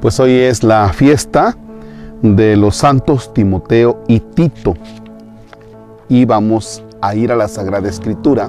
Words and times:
Pues 0.00 0.20
hoy 0.20 0.30
es 0.30 0.62
la 0.62 0.92
fiesta 0.92 1.56
de 2.22 2.56
los 2.56 2.76
santos 2.76 3.34
Timoteo 3.34 3.98
y 4.06 4.20
Tito. 4.20 4.74
Y 6.08 6.24
vamos 6.24 6.84
a 7.00 7.16
ir 7.16 7.32
a 7.32 7.36
la 7.36 7.48
Sagrada 7.48 7.88
Escritura 7.88 8.48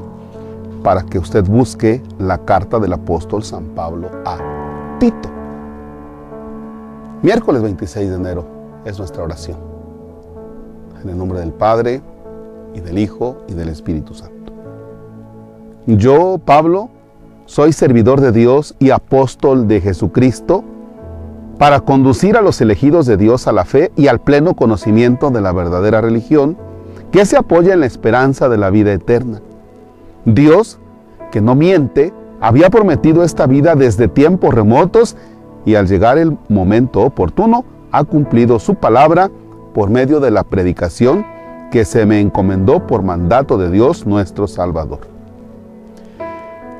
para 0.83 1.01
que 1.01 1.17
usted 1.17 1.43
busque 1.43 2.03
la 2.20 2.38
carta 2.38 2.78
del 2.78 2.93
apóstol 2.93 3.43
San 3.43 3.65
Pablo 3.70 4.12
a 4.25 4.38
Tito. 4.99 5.28
Miércoles 7.24 7.63
26 7.63 8.10
de 8.11 8.16
enero 8.16 8.46
es 8.85 8.99
nuestra 8.99 9.24
oración. 9.24 9.57
En 11.02 11.10
el 11.10 11.17
nombre 11.17 11.39
del 11.39 11.52
Padre, 11.52 12.03
y 12.75 12.81
del 12.81 12.99
Hijo, 12.99 13.38
y 13.47 13.53
del 13.53 13.70
Espíritu 13.70 14.13
Santo. 14.13 14.53
Yo, 15.88 16.39
Pablo, 16.45 16.89
soy 17.45 17.73
servidor 17.73 18.21
de 18.21 18.31
Dios 18.31 18.75
y 18.77 18.91
apóstol 18.91 19.67
de 19.67 19.81
Jesucristo 19.81 20.63
para 21.59 21.81
conducir 21.81 22.38
a 22.38 22.41
los 22.41 22.62
elegidos 22.62 23.05
de 23.05 23.18
Dios 23.18 23.45
a 23.45 23.52
la 23.52 23.66
fe 23.66 23.91
y 23.98 24.08
al 24.08 24.22
pleno 24.22 24.55
conocimiento 24.55 25.30
de 25.30 25.41
la 25.41 25.52
verdadera 25.52 25.99
religión 25.99 26.58
que 27.12 27.26
se 27.26 27.38
apoya 27.38 27.73
en 27.73 27.82
la 27.82 27.85
esperanza 27.85 28.48
de 28.48 28.58
la 28.58 28.70
vida 28.70 28.94
eterna. 28.94 29.41
Dios, 30.23 30.80
que 31.32 31.41
no 31.41 31.55
miente, 31.55 32.13
había 32.40 32.70
prometido 32.70 33.26
esta 33.26 33.45
vida 33.45 33.76
desde 33.76 34.08
tiempos 34.08 34.54
remotos 34.54 35.18
y 35.66 35.76
al 35.76 35.88
llegar 35.88 36.18
el 36.18 36.38
momento 36.48 37.02
oportuno 37.02 37.66
ha 37.91 38.05
cumplido 38.05 38.57
su 38.60 38.76
palabra 38.76 39.30
por 39.73 39.90
medio 39.90 40.21
de 40.21 40.32
la 40.32 40.46
predicación 40.46 41.26
que 41.71 41.84
se 41.84 42.05
me 42.05 42.21
encomendó 42.21 42.88
por 42.88 43.04
mandato 43.04 43.57
de 43.57 43.70
Dios 43.70 44.07
nuestro 44.07 44.48
Salvador. 44.48 45.02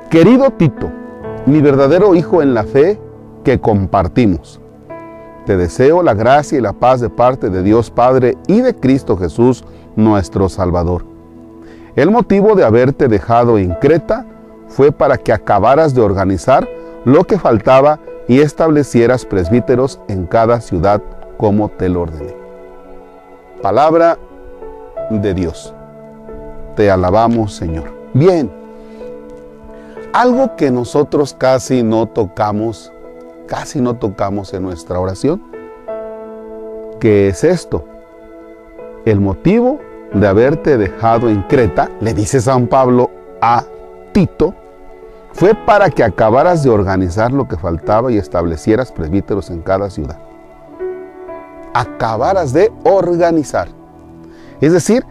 Querido 0.10 0.52
Tito, 0.52 0.90
mi 1.46 1.60
verdadero 1.60 2.16
hijo 2.16 2.42
en 2.42 2.54
la 2.54 2.64
fe 2.64 2.98
que 3.44 3.60
compartimos, 3.60 4.62
te 5.50 5.58
deseo 5.58 6.04
la 6.04 6.14
gracia 6.14 6.60
y 6.60 6.62
la 6.62 6.74
paz 6.74 7.02
de 7.02 7.10
parte 7.10 7.50
de 7.50 7.64
Dios 7.64 7.90
Padre 7.90 8.38
y 8.46 8.62
de 8.62 8.76
Cristo 8.76 9.18
Jesús 9.18 9.64
nuestro 9.96 10.48
Salvador. 10.48 11.04
El 11.96 12.12
motivo 12.12 12.54
de 12.54 12.64
haberte 12.64 13.08
dejado 13.08 13.58
en 13.58 13.74
Creta 13.74 14.28
fue 14.68 14.92
para 14.92 15.18
que 15.18 15.34
acabaras 15.34 15.96
de 15.96 16.02
organizar 16.02 16.70
lo 17.04 17.24
que 17.24 17.40
faltaba 17.40 18.00
y 18.28 18.42
establecieras 18.42 19.26
presbíteros 19.26 20.00
en 20.08 20.28
cada 20.28 20.62
ciudad 20.62 21.02
como 21.40 21.70
te 21.70 21.90
lo 21.90 22.02
ordené. 22.02 22.36
Palabra 23.64 24.20
de 25.10 25.34
Dios. 25.34 25.74
Te 26.76 26.92
alabamos, 26.92 27.56
Señor. 27.56 27.92
Bien, 28.14 28.52
algo 30.14 30.56
que 30.56 30.70
nosotros 30.70 31.34
casi 31.34 31.82
no 31.82 32.06
tocamos, 32.06 32.94
casi 33.50 33.82
no 33.82 33.96
tocamos 33.96 34.54
en 34.54 34.64
nuestra 34.64 35.00
oración, 35.00 35.42
¿qué 37.00 37.30
es 37.30 37.44
esto? 37.44 37.84
El 39.06 39.20
motivo 39.20 39.80
de 40.14 40.28
haberte 40.28 40.78
dejado 40.78 41.30
en 41.30 41.42
Creta, 41.44 41.90
le 42.00 42.14
dice 42.14 42.40
San 42.40 42.68
Pablo 42.68 43.10
a 43.42 43.64
Tito, 44.12 44.54
fue 45.34 45.56
para 45.56 45.90
que 45.90 46.04
acabaras 46.04 46.64
de 46.64 46.70
organizar 46.70 47.32
lo 47.32 47.48
que 47.48 47.58
faltaba 47.58 48.12
y 48.12 48.18
establecieras 48.18 48.92
presbíteros 48.92 49.50
en 49.50 49.62
cada 49.62 49.90
ciudad. 49.90 50.20
Acabaras 51.74 52.54
de 52.54 52.72
organizar. 52.84 53.68
Es 54.62 54.74
decir, 54.74 55.06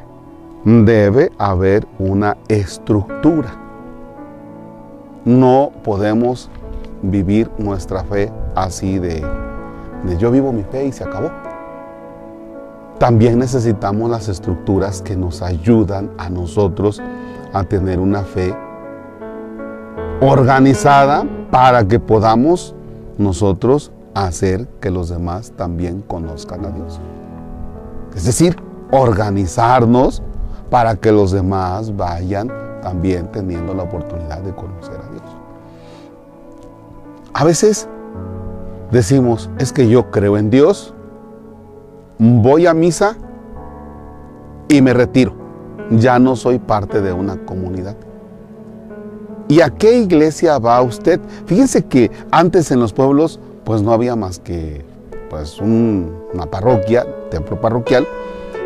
debe 0.64 1.32
haber 1.38 1.86
una 1.98 2.36
estructura. 2.48 3.54
No 5.24 5.70
podemos 5.82 6.50
vivir 7.02 7.50
nuestra 7.58 8.04
fe 8.04 8.32
así 8.54 8.98
de, 8.98 9.24
de, 10.04 10.16
yo 10.18 10.30
vivo 10.30 10.52
mi 10.52 10.62
fe 10.62 10.86
y 10.86 10.92
se 10.92 11.04
acabó. 11.04 11.30
También 12.98 13.38
necesitamos 13.38 14.10
las 14.10 14.28
estructuras 14.28 15.02
que 15.02 15.16
nos 15.16 15.42
ayudan 15.42 16.10
a 16.18 16.28
nosotros 16.30 17.00
a 17.52 17.64
tener 17.64 18.00
una 18.00 18.22
fe 18.22 18.54
organizada 20.20 21.24
para 21.50 21.86
que 21.86 22.00
podamos 22.00 22.74
nosotros 23.16 23.92
hacer 24.14 24.66
que 24.80 24.90
los 24.90 25.08
demás 25.08 25.52
también 25.52 26.02
conozcan 26.02 26.64
a 26.64 26.70
Dios. 26.70 27.00
Es 28.16 28.24
decir, 28.24 28.56
organizarnos 28.90 30.22
para 30.70 30.96
que 30.96 31.12
los 31.12 31.30
demás 31.30 31.96
vayan 31.96 32.52
también 32.82 33.30
teniendo 33.30 33.74
la 33.74 33.84
oportunidad 33.84 34.40
de 34.40 34.54
conocer 34.54 34.96
a 34.96 35.10
Dios. 35.10 35.37
A 37.38 37.44
veces 37.44 37.88
decimos, 38.90 39.48
es 39.60 39.72
que 39.72 39.88
yo 39.88 40.10
creo 40.10 40.36
en 40.36 40.50
Dios, 40.50 40.92
voy 42.18 42.66
a 42.66 42.74
misa 42.74 43.16
y 44.68 44.82
me 44.82 44.92
retiro. 44.92 45.34
Ya 45.92 46.18
no 46.18 46.34
soy 46.34 46.58
parte 46.58 47.00
de 47.00 47.12
una 47.12 47.36
comunidad. 47.44 47.94
¿Y 49.46 49.60
a 49.60 49.70
qué 49.70 49.98
iglesia 49.98 50.58
va 50.58 50.82
usted? 50.82 51.20
Fíjense 51.46 51.84
que 51.84 52.10
antes 52.32 52.72
en 52.72 52.80
los 52.80 52.92
pueblos 52.92 53.38
pues 53.62 53.82
no 53.82 53.92
había 53.92 54.16
más 54.16 54.40
que 54.40 54.84
pues 55.30 55.60
una 55.60 56.46
parroquia, 56.50 57.06
templo 57.30 57.60
parroquial, 57.60 58.04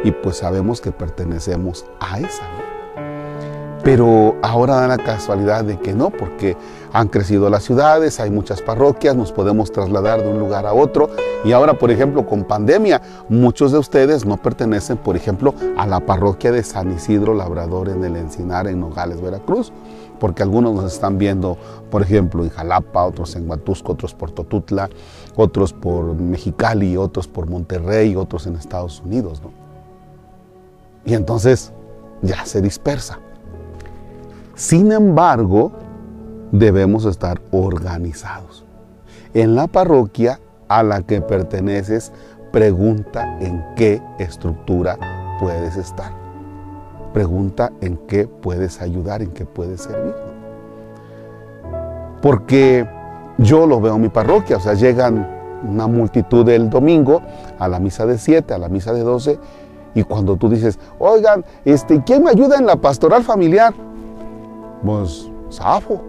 y 0.02 0.12
pues 0.12 0.38
sabemos 0.38 0.80
que 0.80 0.92
pertenecemos 0.92 1.84
a 2.00 2.20
esa. 2.20 2.61
Pero 3.84 4.36
ahora 4.42 4.76
da 4.76 4.86
la 4.86 4.98
casualidad 4.98 5.64
de 5.64 5.78
que 5.78 5.92
no, 5.92 6.10
porque 6.10 6.56
han 6.92 7.08
crecido 7.08 7.50
las 7.50 7.64
ciudades, 7.64 8.20
hay 8.20 8.30
muchas 8.30 8.62
parroquias, 8.62 9.16
nos 9.16 9.32
podemos 9.32 9.72
trasladar 9.72 10.22
de 10.22 10.28
un 10.28 10.38
lugar 10.38 10.66
a 10.66 10.72
otro. 10.72 11.10
Y 11.44 11.50
ahora, 11.50 11.74
por 11.78 11.90
ejemplo, 11.90 12.26
con 12.26 12.44
pandemia, 12.44 13.02
muchos 13.28 13.72
de 13.72 13.78
ustedes 13.78 14.24
no 14.24 14.36
pertenecen, 14.36 14.98
por 14.98 15.16
ejemplo, 15.16 15.54
a 15.76 15.86
la 15.86 16.00
parroquia 16.00 16.52
de 16.52 16.62
San 16.62 16.92
Isidro 16.92 17.34
Labrador 17.34 17.88
en 17.88 18.04
el 18.04 18.16
Encinar, 18.16 18.68
en 18.68 18.78
Nogales, 18.78 19.20
Veracruz, 19.20 19.72
porque 20.20 20.44
algunos 20.44 20.74
nos 20.74 20.92
están 20.92 21.18
viendo, 21.18 21.58
por 21.90 22.02
ejemplo, 22.02 22.44
en 22.44 22.50
Jalapa, 22.50 23.04
otros 23.04 23.34
en 23.34 23.50
Huatusco, 23.50 23.92
otros 23.92 24.14
por 24.14 24.30
Totutla, 24.30 24.90
otros 25.34 25.72
por 25.72 26.14
Mexicali, 26.14 26.96
otros 26.96 27.26
por 27.26 27.48
Monterrey, 27.48 28.14
otros 28.14 28.46
en 28.46 28.54
Estados 28.54 29.02
Unidos, 29.04 29.42
¿no? 29.42 29.50
Y 31.04 31.14
entonces 31.14 31.72
ya 32.20 32.46
se 32.46 32.60
dispersa. 32.62 33.18
Sin 34.62 34.92
embargo, 34.92 35.72
debemos 36.52 37.04
estar 37.04 37.42
organizados. 37.50 38.64
En 39.34 39.56
la 39.56 39.66
parroquia 39.66 40.38
a 40.68 40.84
la 40.84 41.02
que 41.02 41.20
perteneces, 41.20 42.12
pregunta 42.52 43.38
en 43.40 43.64
qué 43.74 44.00
estructura 44.20 44.96
puedes 45.40 45.76
estar. 45.76 46.12
Pregunta 47.12 47.72
en 47.80 47.96
qué 48.06 48.28
puedes 48.28 48.80
ayudar, 48.80 49.20
en 49.20 49.32
qué 49.32 49.46
puedes 49.46 49.80
servir. 49.80 50.14
Porque 52.22 52.88
yo 53.38 53.66
lo 53.66 53.80
veo 53.80 53.96
en 53.96 54.02
mi 54.02 54.10
parroquia, 54.10 54.58
o 54.58 54.60
sea, 54.60 54.74
llegan 54.74 55.28
una 55.68 55.88
multitud 55.88 56.48
el 56.48 56.70
domingo 56.70 57.20
a 57.58 57.66
la 57.66 57.80
misa 57.80 58.06
de 58.06 58.16
7, 58.16 58.54
a 58.54 58.58
la 58.58 58.68
misa 58.68 58.92
de 58.92 59.00
12, 59.00 59.40
y 59.96 60.04
cuando 60.04 60.36
tú 60.36 60.48
dices, 60.48 60.78
oigan, 61.00 61.44
este, 61.64 62.00
¿quién 62.04 62.22
me 62.22 62.30
ayuda 62.30 62.58
en 62.58 62.66
la 62.66 62.76
pastoral 62.76 63.24
familiar? 63.24 63.74
Pues, 64.84 65.30
Safo. 65.48 66.00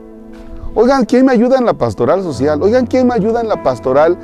Oigan, 0.75 1.05
¿quién 1.05 1.25
me 1.25 1.33
ayuda 1.33 1.57
en 1.57 1.65
la 1.65 1.73
pastoral 1.73 2.23
social? 2.23 2.61
Oigan, 2.63 2.87
¿quién 2.87 3.07
me 3.07 3.13
ayuda 3.13 3.41
en 3.41 3.47
la 3.47 3.61
pastoral 3.61 4.17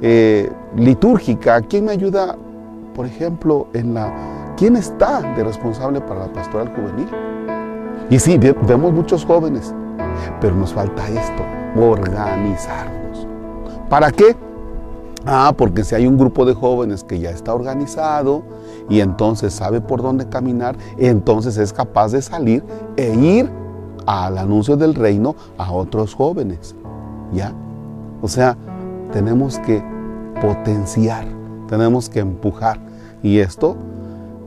eh, 0.00 0.50
litúrgica? 0.76 1.60
¿Quién 1.62 1.86
me 1.86 1.92
ayuda, 1.92 2.36
por 2.94 3.06
ejemplo, 3.06 3.66
en 3.72 3.94
la... 3.94 4.54
¿Quién 4.56 4.76
está 4.76 5.20
de 5.34 5.42
responsable 5.42 6.00
para 6.00 6.26
la 6.26 6.32
pastoral 6.32 6.72
juvenil? 6.74 7.08
Y 8.08 8.18
sí, 8.20 8.38
vemos 8.38 8.92
muchos 8.92 9.24
jóvenes, 9.24 9.74
pero 10.40 10.54
nos 10.54 10.72
falta 10.72 11.08
esto, 11.08 11.42
organizarnos. 11.76 13.26
¿Para 13.90 14.12
qué? 14.12 14.36
Ah, 15.26 15.52
porque 15.56 15.82
si 15.82 15.96
hay 15.96 16.06
un 16.06 16.16
grupo 16.16 16.44
de 16.44 16.54
jóvenes 16.54 17.02
que 17.02 17.18
ya 17.18 17.30
está 17.30 17.52
organizado 17.52 18.44
y 18.88 19.00
entonces 19.00 19.52
sabe 19.52 19.80
por 19.80 20.00
dónde 20.00 20.28
caminar, 20.28 20.76
entonces 20.98 21.58
es 21.58 21.72
capaz 21.72 22.12
de 22.12 22.22
salir 22.22 22.62
e 22.96 23.12
ir 23.12 23.65
al 24.06 24.38
anuncio 24.38 24.76
del 24.76 24.94
reino 24.94 25.34
a 25.58 25.72
otros 25.72 26.14
jóvenes. 26.14 26.74
¿Ya? 27.32 27.52
O 28.22 28.28
sea, 28.28 28.56
tenemos 29.12 29.58
que 29.58 29.82
potenciar, 30.40 31.26
tenemos 31.68 32.08
que 32.08 32.20
empujar. 32.20 32.78
Y 33.22 33.38
esto, 33.40 33.76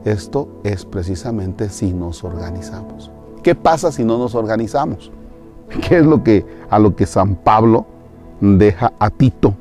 esto 0.04 0.48
es 0.64 0.84
precisamente 0.84 1.68
si 1.68 1.92
nos 1.92 2.24
organizamos. 2.24 3.10
¿Qué 3.42 3.54
pasa 3.54 3.92
si 3.92 4.04
no 4.04 4.18
nos 4.18 4.34
organizamos? 4.34 5.10
¿Qué 5.88 5.98
es 5.98 6.06
lo 6.06 6.22
que 6.22 6.44
a 6.68 6.78
lo 6.78 6.96
que 6.96 7.06
San 7.06 7.36
Pablo 7.36 7.86
deja 8.40 8.92
a 8.98 9.10
Tito 9.10 9.54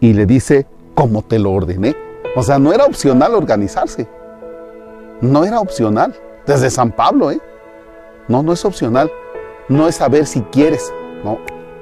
y 0.00 0.12
le 0.12 0.26
dice, 0.26 0.66
como 0.94 1.22
te 1.22 1.38
lo 1.38 1.52
ordené? 1.52 1.96
O 2.36 2.42
sea, 2.42 2.58
no 2.58 2.72
era 2.72 2.84
opcional 2.84 3.34
organizarse. 3.34 4.08
No 5.20 5.44
era 5.44 5.60
opcional. 5.60 6.14
Desde 6.46 6.70
San 6.70 6.90
Pablo, 6.90 7.30
¿eh? 7.30 7.40
No, 8.28 8.42
no 8.42 8.52
es 8.52 8.64
opcional. 8.64 9.10
No 9.68 9.88
es 9.88 9.96
saber 9.96 10.26
si 10.26 10.42
quieres. 10.42 10.92
No, 11.24 11.38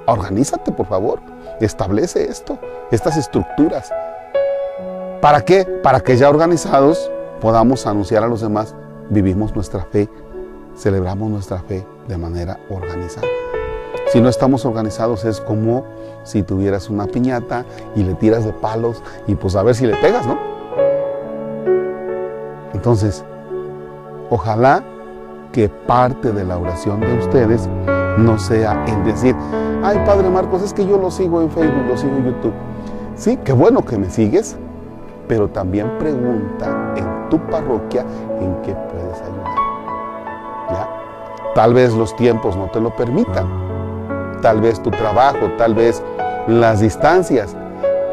organízate, 0.06 0.72
por 0.72 0.86
favor. 0.86 1.20
establece 1.60 2.24
esto, 2.24 2.58
estas 2.90 3.16
estructuras. 3.16 3.92
¿Para 5.20 5.42
qué? 5.42 5.64
Para 5.82 6.00
que 6.00 6.16
ya 6.16 6.30
organizados 6.30 7.10
podamos 7.40 7.86
anunciar 7.86 8.24
a 8.24 8.28
los 8.28 8.40
demás, 8.40 8.74
vivimos 9.10 9.54
nuestra 9.54 9.84
fe, 9.84 10.08
celebramos 10.76 11.30
nuestra 11.30 11.58
fe 11.58 11.86
de 12.08 12.16
manera 12.16 12.58
organizada. 12.70 13.26
Si 14.12 14.20
no 14.20 14.28
estamos 14.28 14.64
organizados 14.64 15.24
es 15.24 15.40
como 15.40 15.84
si 16.24 16.42
tuvieras 16.42 16.88
una 16.90 17.06
piñata 17.06 17.64
y 17.94 18.02
le 18.02 18.14
tiras 18.14 18.44
de 18.44 18.52
palos 18.52 19.02
y 19.26 19.34
pues 19.34 19.54
a 19.56 19.62
ver 19.62 19.74
si 19.74 19.86
le 19.86 19.96
pegas, 19.96 20.26
¿no? 20.26 20.38
Entonces, 22.72 23.24
ojalá 24.30 24.82
que 25.52 25.68
parte 25.68 26.32
de 26.32 26.44
la 26.44 26.58
oración 26.58 27.00
de 27.00 27.18
ustedes 27.18 27.68
no 28.18 28.38
sea 28.38 28.84
en 28.86 29.04
decir, 29.04 29.34
ay 29.82 30.00
Padre 30.04 30.28
Marcos, 30.30 30.62
es 30.62 30.72
que 30.72 30.86
yo 30.86 30.98
lo 30.98 31.10
sigo 31.10 31.40
en 31.40 31.50
Facebook, 31.50 31.84
lo 31.88 31.96
sigo 31.96 32.16
en 32.16 32.24
YouTube. 32.26 32.54
Sí, 33.16 33.38
qué 33.44 33.52
bueno 33.52 33.84
que 33.84 33.98
me 33.98 34.10
sigues, 34.10 34.56
pero 35.28 35.48
también 35.48 35.98
pregunta 35.98 36.94
en 36.96 37.28
tu 37.28 37.38
parroquia 37.46 38.04
en 38.40 38.54
qué 38.62 38.74
puedes 38.74 39.20
ayudar. 39.20 39.54
¿Ya? 40.70 40.88
Tal 41.54 41.74
vez 41.74 41.92
los 41.94 42.14
tiempos 42.16 42.56
no 42.56 42.70
te 42.70 42.80
lo 42.80 42.94
permitan 42.94 43.70
tal 44.40 44.60
vez 44.60 44.82
tu 44.82 44.90
trabajo, 44.90 45.50
tal 45.58 45.74
vez 45.74 46.02
las 46.46 46.80
distancias, 46.80 47.56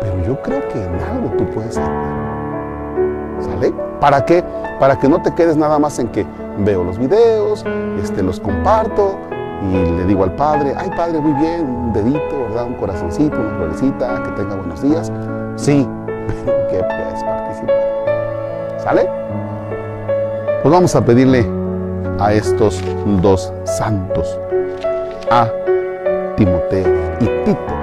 pero 0.01 0.23
yo 0.25 0.41
creo 0.41 0.67
que 0.69 0.83
en 0.83 0.95
algo 1.01 1.29
tú 1.37 1.45
puedes 1.51 1.77
ayudar. 1.77 3.41
¿Sale? 3.41 3.73
¿Para 3.99 4.25
qué? 4.25 4.43
Para 4.79 4.99
que 4.99 5.09
no 5.09 5.21
te 5.21 5.33
quedes 5.33 5.57
nada 5.57 5.79
más 5.79 5.97
en 5.97 6.09
que 6.09 6.25
veo 6.59 6.83
los 6.83 6.99
videos, 6.99 7.65
este, 8.01 8.21
los 8.21 8.39
comparto 8.39 9.17
y 9.63 9.73
le 9.73 10.05
digo 10.05 10.23
al 10.23 10.35
padre, 10.35 10.73
ay 10.77 10.91
padre, 10.95 11.19
muy 11.19 11.33
bien, 11.33 11.67
un 11.67 11.93
dedito, 11.93 12.43
¿verdad? 12.47 12.65
Un 12.65 12.75
corazoncito, 12.75 13.35
una 13.39 13.55
florecita, 13.57 14.21
que 14.23 14.29
tenga 14.31 14.55
buenos 14.55 14.81
días. 14.81 15.11
Sí, 15.55 15.87
que 16.69 16.83
puedes 16.83 17.23
participar. 17.23 17.75
¿Sale? 18.77 19.09
Pues 20.61 20.71
vamos 20.71 20.95
a 20.95 21.03
pedirle 21.03 21.49
a 22.19 22.33
estos 22.33 22.79
dos 23.21 23.51
santos, 23.63 24.39
a 25.31 25.49
Timoteo 26.35 26.87
y 27.19 27.25
Tito, 27.45 27.73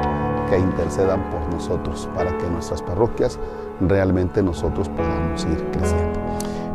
que 0.49 0.58
intercedan 0.58 1.20
por 1.31 1.41
nosotros 1.52 2.08
para 2.14 2.37
que 2.38 2.46
nuestras 2.46 2.82
parroquias 2.82 3.38
realmente 3.81 4.43
nosotros 4.43 4.88
podamos 4.91 5.44
ir 5.44 5.64
creciendo. 5.73 6.20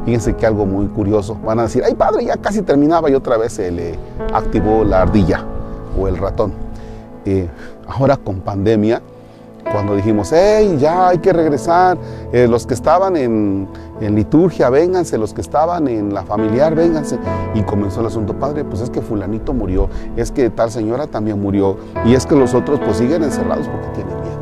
Fíjense 0.05 0.35
que 0.35 0.45
algo 0.45 0.65
muy 0.65 0.87
curioso, 0.87 1.37
van 1.45 1.59
a 1.59 1.63
decir, 1.63 1.83
ay 1.85 1.93
padre, 1.93 2.25
ya 2.25 2.37
casi 2.37 2.61
terminaba 2.61 3.09
y 3.09 3.15
otra 3.15 3.37
vez 3.37 3.53
se 3.53 3.71
le 3.71 3.95
activó 4.33 4.83
la 4.83 5.01
ardilla 5.01 5.43
o 5.99 6.07
el 6.07 6.17
ratón. 6.17 6.53
Eh, 7.25 7.47
ahora 7.87 8.17
con 8.17 8.39
pandemia, 8.39 9.01
cuando 9.71 9.95
dijimos, 9.95 10.31
hey, 10.33 10.77
ya 10.79 11.09
hay 11.09 11.19
que 11.19 11.33
regresar, 11.33 11.97
eh, 12.31 12.47
los 12.47 12.65
que 12.65 12.73
estaban 12.73 13.15
en, 13.15 13.67
liturgia, 13.99 14.69
vénganse, 14.69 15.17
los 15.17 15.33
que 15.33 15.41
estaban 15.41 15.87
en 15.87 16.13
la 16.13 16.23
familiar, 16.23 16.73
vénganse. 16.73 17.19
Y 17.53 17.63
comenzó 17.63 17.99
el 17.99 18.07
asunto, 18.07 18.33
padre, 18.33 18.63
pues 18.63 18.81
es 18.81 18.89
que 18.89 19.01
fulanito 19.01 19.53
murió, 19.53 19.89
es 20.15 20.31
que 20.31 20.49
tal 20.49 20.71
señora 20.71 21.07
también 21.07 21.41
murió, 21.41 21.77
y 22.05 22.13
es 22.13 22.25
que 22.25 22.35
los 22.35 22.53
otros 22.53 22.79
pues 22.79 22.97
siguen 22.97 23.23
encerrados 23.23 23.67
porque 23.67 23.87
tienen 23.89 24.15
miedo. 24.21 24.39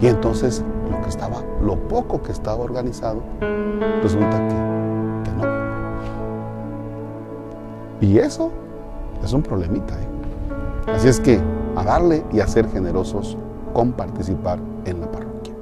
Y 0.00 0.06
entonces 0.08 0.64
lo 0.90 1.00
que 1.00 1.08
estaba, 1.08 1.36
lo 1.64 1.76
poco 1.88 2.22
que 2.22 2.32
estaba 2.32 2.62
organizado, 2.62 3.22
resulta 4.02 4.38
que, 4.48 4.54
que 5.24 5.36
no. 5.36 5.44
Y 8.00 8.18
eso 8.18 8.50
es 9.22 9.32
un 9.32 9.42
problemita. 9.42 9.94
¿eh? 9.94 10.92
Así 10.94 11.08
es 11.08 11.18
que 11.20 11.40
a 11.76 11.82
darle 11.82 12.24
y 12.32 12.40
a 12.40 12.46
ser 12.46 12.68
generosos 12.68 13.36
con 13.72 13.92
participar 13.92 14.58
en 14.84 15.00
la 15.00 15.10
parroquia. 15.10 15.54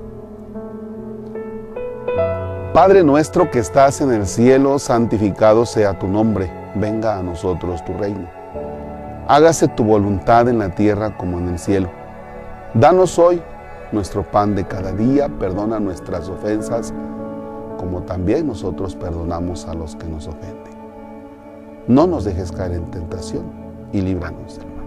Padre 2.75 3.04
nuestro 3.04 3.50
que 3.50 3.58
estás 3.58 4.00
en 4.00 4.12
el 4.12 4.26
cielo, 4.26 4.78
santificado 4.78 5.66
sea 5.66 5.99
tu 5.99 6.08
nombre, 6.08 6.50
venga 6.75 7.19
a 7.19 7.22
nosotros 7.22 7.84
tu 7.84 7.93
reino. 7.94 8.26
Hágase 9.28 9.69
tu 9.69 9.84
voluntad 9.84 10.49
en 10.49 10.58
la 10.58 10.75
tierra 10.75 11.16
como 11.16 11.38
en 11.38 11.49
el 11.49 11.58
cielo. 11.58 11.88
Danos 12.75 13.19
hoy 13.19 13.43
nuestro 13.92 14.22
pan 14.22 14.54
de 14.54 14.64
cada 14.64 14.92
día, 14.92 15.28
perdona 15.28 15.78
nuestras 15.78 16.28
ofensas, 16.28 16.92
como 17.78 18.02
también 18.02 18.46
nosotros 18.46 18.96
perdonamos 18.96 19.66
a 19.66 19.74
los 19.74 19.96
que 19.96 20.06
nos 20.06 20.26
ofenden. 20.26 20.72
No 21.86 22.06
nos 22.06 22.24
dejes 22.24 22.52
caer 22.52 22.72
en 22.72 22.90
tentación 22.90 23.44
y 23.92 24.00
líbranos 24.00 24.58
del 24.58 24.66
mal. 24.66 24.86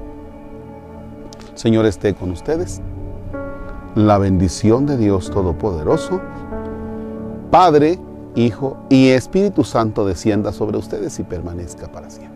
Señor 1.53 1.85
esté 1.85 2.13
con 2.13 2.31
ustedes 2.31 2.81
la 3.95 4.17
bendición 4.17 4.85
de 4.85 4.97
Dios 4.97 5.31
Todopoderoso, 5.31 6.19
Padre, 7.51 7.99
Hijo 8.35 8.77
y 8.89 9.09
Espíritu 9.09 9.63
Santo 9.63 10.05
descienda 10.05 10.51
sobre 10.51 10.77
ustedes 10.77 11.17
y 11.19 11.23
permanezca 11.23 11.87
para 11.87 12.09
siempre. 12.09 12.35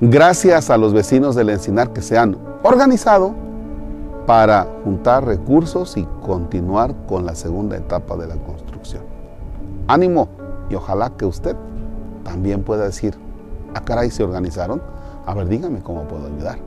Gracias 0.00 0.70
a 0.70 0.78
los 0.78 0.94
vecinos 0.94 1.34
del 1.34 1.50
Encinar 1.50 1.92
que 1.92 2.00
se 2.00 2.16
han 2.16 2.38
organizado 2.62 3.45
para 4.26 4.66
juntar 4.82 5.24
recursos 5.24 5.96
y 5.96 6.04
continuar 6.22 6.94
con 7.06 7.24
la 7.24 7.34
segunda 7.34 7.76
etapa 7.76 8.16
de 8.16 8.26
la 8.26 8.36
construcción. 8.36 9.04
Ánimo 9.86 10.28
y 10.68 10.74
ojalá 10.74 11.10
que 11.10 11.24
usted 11.24 11.56
también 12.24 12.64
pueda 12.64 12.84
decir, 12.84 13.16
ah 13.74 13.84
caray, 13.84 14.10
se 14.10 14.24
organizaron, 14.24 14.82
a 15.24 15.34
ver 15.34 15.48
dígame 15.48 15.80
cómo 15.80 16.02
puedo 16.08 16.26
ayudar. 16.26 16.58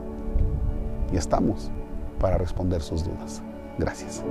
Y 1.12 1.16
estamos 1.16 1.70
para 2.18 2.38
responder 2.38 2.80
sus 2.80 3.04
dudas. 3.04 3.42
Gracias. 3.78 4.24